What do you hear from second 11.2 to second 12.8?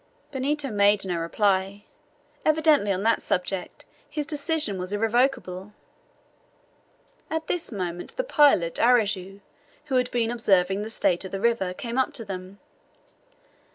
of the river, came up to them.